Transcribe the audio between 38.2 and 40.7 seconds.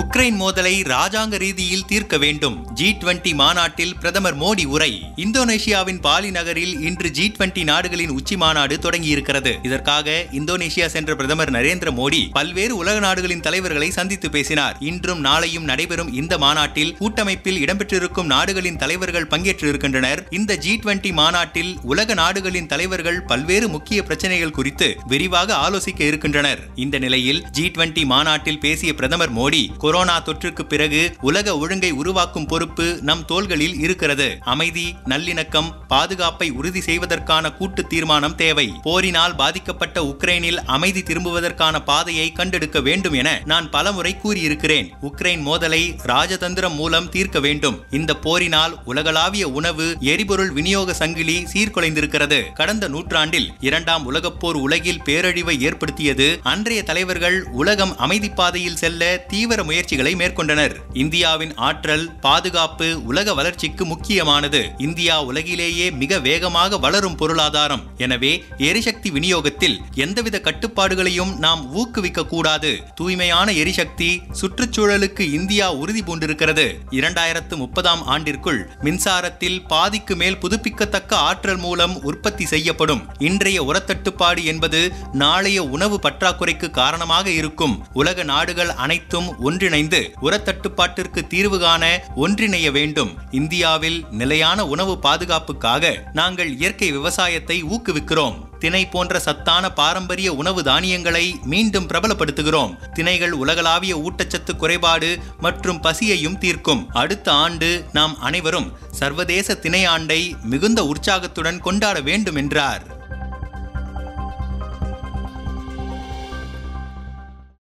தேவை. போரினால் பாதிக்கப்பட்ட உக்ரைனில்